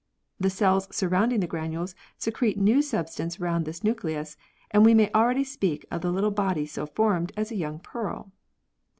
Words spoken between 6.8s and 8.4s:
formed as a young pearl.